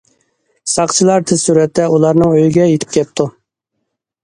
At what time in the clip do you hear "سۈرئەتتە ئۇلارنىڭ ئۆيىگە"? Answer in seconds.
1.49-2.67